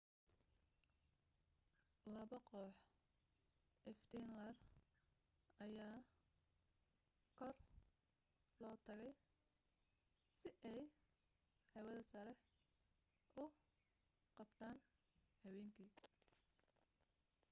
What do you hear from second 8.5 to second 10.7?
loo taagay si